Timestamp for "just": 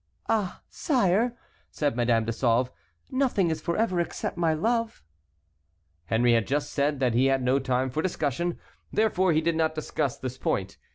6.47-6.73